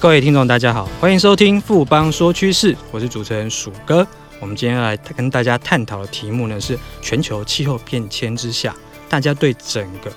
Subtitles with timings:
[0.00, 4.04] 各位听众，大家好，欢迎收听富邦说趋势，我是主持人鼠哥。
[4.40, 8.74] 我们今天来跟大家探讨的题目呢，是全球气候变迁之下，
[9.10, 10.10] 大家对整个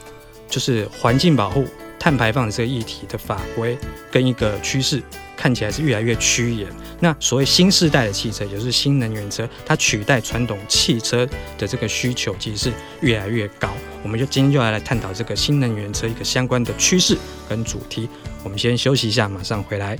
[0.47, 1.67] 就是环境保护、
[1.99, 3.77] 碳排放这个议题的法规
[4.09, 5.03] 跟一个趋势，
[5.43, 6.65] 看起来是越来越趋严。
[7.01, 13.69] 那所谓新世代的汽车，也就是新能源车，它取代传统汽车的这个需求，其实是越来越高。
[14.01, 17.17] 我们就今天就来来探讨这个新能源车一个相关的趋势
[17.49, 18.07] 跟主题。
[18.41, 19.99] 我们先休息一下，马上回来。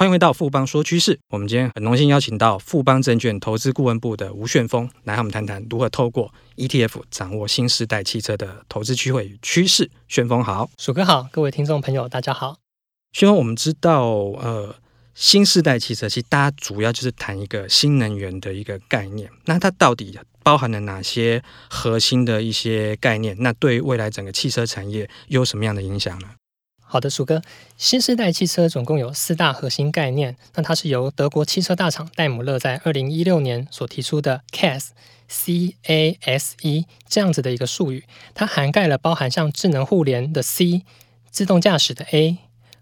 [0.00, 1.20] 欢迎回到富邦说趋势。
[1.28, 9.90] 我们今天很荣幸邀请到富邦证券投资顾问部的吴旋风来和我们谈谈如何透过 ETF 掌握新时代汽车的投资机会与趋势。
[10.08, 12.56] 旋风好，鼠哥好，各位听众朋友大家好。
[13.12, 14.06] 旋风，我们知道，
[14.40, 14.74] 呃，
[15.14, 19.30] 新时代汽车其实大家主要就是谈一个新能源的一个概念。
[19.44, 23.36] 那它到底包含了哪些核心的一些概念？
[23.40, 26.28] 那对未来整个汽车产业有什么样的影响呢？
[26.92, 27.40] 好的，鼠哥，
[27.76, 30.36] 新时代汽车总共有四大核心概念。
[30.54, 38.02] 那它是由德国汽车大厂戴姆勒在二零一六年所提出的 CASE，C A S E 这样子的一个术语。
[38.34, 40.82] 它涵盖了包含像智能互联的 C、
[41.30, 42.38] 自动驾驶的 A、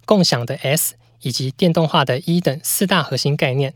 [0.06, 3.74] 共享的 S 以及电动化的 E 等四大核心概念。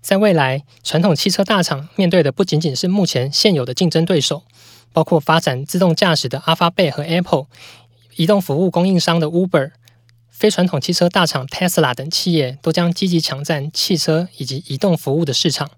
[0.00, 4.42] 在未来，传统汽车大厂面对的不仅仅是目前现有的竞争对手，
[4.92, 7.46] 包括发展自动驾驶的 Alphabet 和 Apple。
[8.18, 9.70] 移动服务供应商的 Uber、
[10.28, 15.70] 非传统汽车大厂 Tesla 等企业都将积极抢占汽车以及移动服务的市场。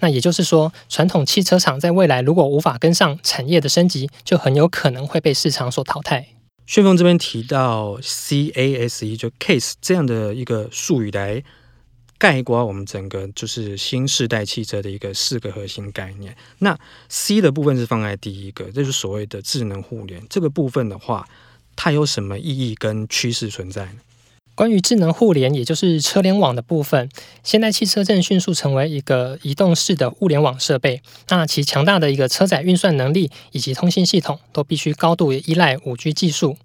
[0.00, 6.26] 那也就是说，传统汽车厂在未来如果无法跟上产业的升级，就很有可能会被市场所淘汰。
[6.66, 11.44] 旋风这边提到 CASE 就 Case 这样的一个术语来
[12.18, 16.36] 概括我们整个就是新世代汽车的一个四个核心概念。
[16.58, 16.76] 那
[17.08, 21.24] C 的部分是放在第一个，这就是所谓的智能互联这个部分的话。
[21.76, 23.98] 它有什么意义跟趋势存在呢？
[24.54, 27.10] 关于智能互联，也就是车联网的部分，
[27.44, 31.02] 现代汽车正迅速成为一个移动式的物联网设备。
[31.28, 36.56] 那其强大的一个车载运算能力以及通信系统，都必须高度依赖五 G 技术。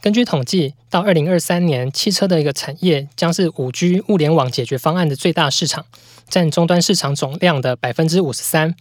[0.00, 5.84] 根据统计，到二零二三年，汽车的一个产业将是五 G 物联网解决方案的最大市场，
[6.30, 8.74] 占终端市场总量的百分之五十三，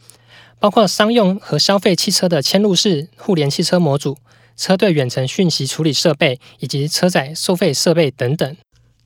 [0.59, 4.17] 包括商用和消费汽车的嵌入式互联汽车模组。
[4.55, 8.55] 车队远程讯息处理设备以及车载收费设备等等。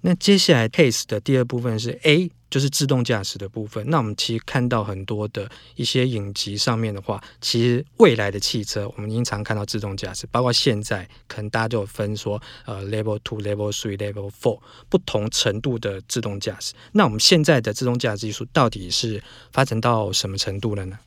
[0.02, 3.86] 那接下来 CASE 的第二部分是 A，就是自动驾驶的部分。
[3.90, 16.74] 那我们其实看到很多的一些影集上面的话，其实未来的汽车我们经常看到自动驾驶，包括现在可能大家都有分说，呃，Level Two、Level Three、Level Four 不同程度的自动驾驶。
[16.94, 19.22] 那我们现在的自动驾驶技术到底是
[19.52, 20.98] 发展到什么程度了呢？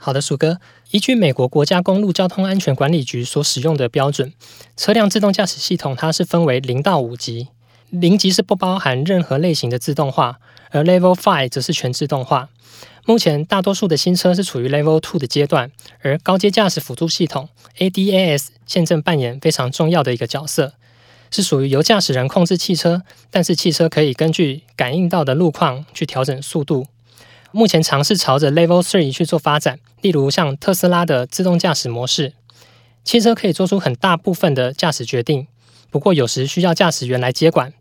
[0.00, 0.60] 好的，鼠哥，
[0.92, 4.32] 依据美国国家公路交通安全管理局所使用的标准，
[4.76, 7.48] 车辆自动驾驶系统它是分为零到五级，
[7.90, 10.38] 零级是不包含任何类型的自动化，
[10.70, 12.48] 而 Level Five 则是全自动化。
[13.04, 15.72] 目前大多数的新车是处于 Level Two 的阶段，
[16.02, 17.48] 而高阶驾驶辅助系统
[17.78, 20.74] ADAS 现正扮演非常重要的一个角色，
[21.32, 26.86] 是属于由驾驶人控制汽车，但是汽车可以根据感应到的路况去调整速度。
[27.50, 32.34] 目前尝试朝着 Level Three 去做发展，例如像特斯拉的自动驾驶模式，
[33.04, 35.46] 汽车可以做出很大部分的驾驶决定，
[35.90, 37.72] 不过有时需要驾驶员来接管。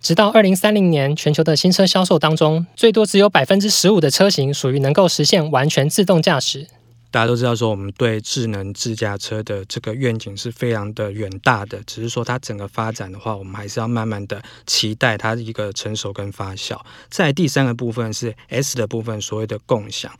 [0.00, 6.66] 直到二零三零年，全球的新车销售当中，最多只有百分之十五的车型属于能够实现完全自动驾驶。
[7.12, 16.80] 大家都知道，说我们对智能自驾车的这个愿景是非常的远大的，只是说它整个发展的话，我们还是要慢慢的期待它一个成熟跟发酵。
[17.10, 20.10] 在第三个部分是 S 的部分，所谓的共享，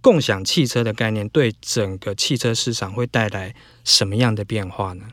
[0.00, 3.54] 共享汽车的概念对整个汽车市场会带来
[3.84, 5.04] 什么样的变化呢？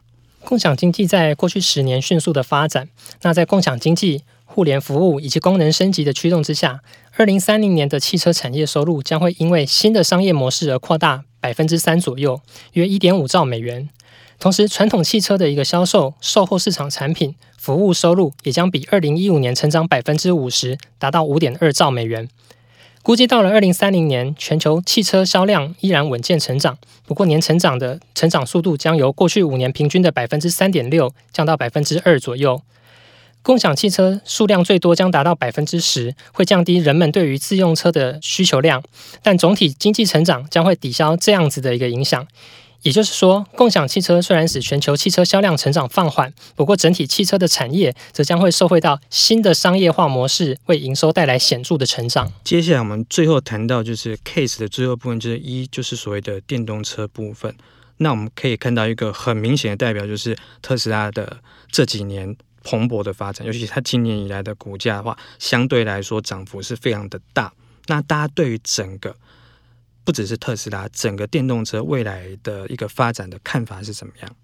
[0.44, 2.89] 共享经济在过去十年迅速的发展，
[3.21, 6.81] 那在共享经济、互联服务以及功能升级的驱动之下，
[7.15, 12.41] 二零三零年的汽车产业收入将会因为新的商业模式而扩大百分之三左右，
[12.73, 13.88] 约一点五兆美元。
[14.39, 22.27] 同时，传统汽车的一个销售、售后市场产品、服务收入也将比二零一五年成长百分之五十，达到五点二兆美元。
[23.03, 32.61] 估计到了二零三零年，全球汽车销量依然稳健成长，不过年成长的成长速度将由过去五年平均的百分之三点六降到百分之二左右。
[33.47, 38.83] 共享汽车数量最多将达到百分之十，会降低人们对于自用车的需求量，
[39.23, 42.27] 但总体经济成长将会抵消这样子的一个影响。
[42.81, 52.29] 也就是说，共享汽车虽然使全球汽车销量成长放缓，不过整体汽车的产业则将会受惠到新的商业化模式，为营收带来显著的成长。
[52.43, 57.55] 接下来我们最后谈到就是 case 的最后部分，就是一就是所谓的电动车部分。
[58.00, 61.38] 那我们可以看到一个很明显的代表，就是特斯拉的
[61.71, 62.35] 这几年。
[62.69, 67.53] 蓬勃的发展，尤其是它今年以来的股价的话，相对来说涨幅是非常的大。
[67.85, 69.15] 那大家对于整个
[70.03, 74.35] 不只是特斯拉，整个电动车未来的一个发展的看法是怎么样？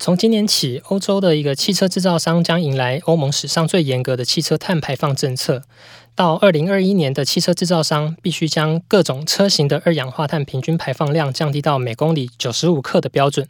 [0.00, 5.62] 从今年起，欧洲的一个汽车制造商将迎来欧盟史上最严格的汽车碳排放政策。
[6.16, 13.46] 到二零二一年的汽车制造商必须将各种车型的二氧化碳平均排放量降低到每公里九十五克的标准。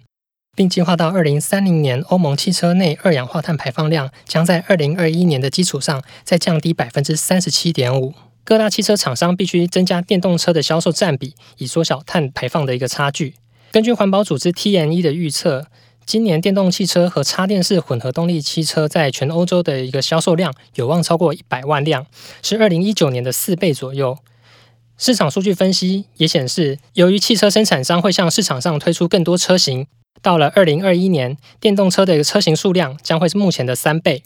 [0.56, 8.14] 并计划到二零三零年，欧盟汽车内二氧化碳排放量将在二零二一年的基础上再降低百分之三十七点五。
[8.43, 13.35] 各大汽车厂商必须增加电动车的销售占比，以缩小碳排放的一个差距。
[13.70, 15.67] 根据环保组织 TNE 的预测，
[16.06, 22.06] 今年电动汽车和插电式混合动力汽车在全欧洲的一个销售量有望超过一百万辆，
[22.41, 24.17] 是二零一九年的四倍左右。
[24.97, 29.87] 市场数据分析也显示，由于汽车生产商会向市场上推出更多车型。
[30.23, 34.23] 到了二零二一年，电动车的一个车型数量将会是目前的三倍。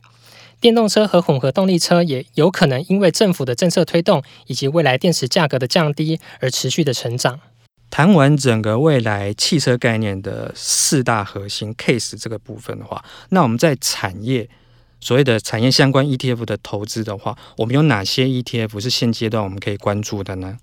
[0.61, 7.41] 电动车和混合动力车也有可能因为政府的政策推动以及未来电池价格的降低而持续的成长。
[7.89, 14.49] 谈完整个未来汽车概念的四大核心 case 这个部分的话，那我们在产业
[15.01, 20.59] 所谓的产业相关 ETF 的投资的话，我们有哪些 ETF 是现阶段我们可以关注的呢？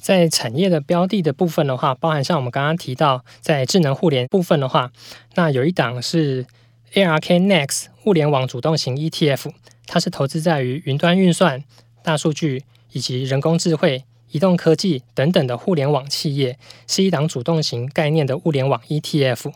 [0.00, 4.92] 在产业的标的的部分的话，包含像我们刚刚提到，在智能互联部分的话，
[5.34, 6.46] 那有一档是
[6.94, 9.50] ARK Next 物联网主动型 ETF，
[9.86, 11.64] 它是投资在于云端运算、
[12.02, 19.52] 大数据以及人工智慧、移动科技等等的互联网企业，是一档主动型概念的物联网 ETF。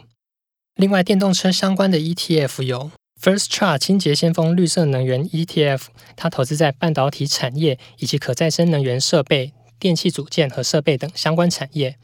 [0.76, 2.90] 另外，电动车相关的 ETF 有
[3.20, 5.84] First Charge 清洁先锋绿色能源 ETF，
[6.17, 9.52] 它投资在半导体产业以及可再生能源设备。
[9.78, 11.96] 电器组件和设备等相关产业，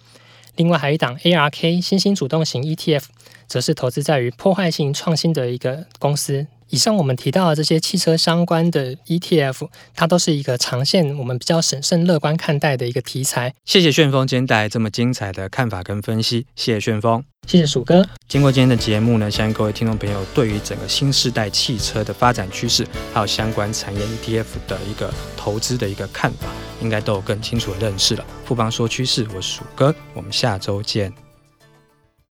[0.56, 3.04] 另外还有一档 ARK 新兴主动型 ETF，
[3.46, 6.46] 则是投资在于破坏性创新的一个公司。
[6.68, 13.54] 以上我们提到的这些汽车相关的 ETF，它都是一个长线我们比较审慎乐观看待的一个题材。
[13.66, 18.06] 谢谢旋风今天带来这么精彩的看法跟分析，谢谢旋风，谢谢鼠哥。
[18.28, 26.48] 经过今天的节目呢，相信各位听众朋友对于整个新世代汽车的发展趋势，还有相关产业 ETF 的一个投资的一个看法，
[26.80, 28.24] 应该都有更清楚的认识了。
[28.46, 31.12] 富邦说趋势，我是鼠哥，我们下周见。